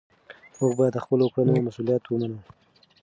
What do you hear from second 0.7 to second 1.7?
باید د خپلو کړنو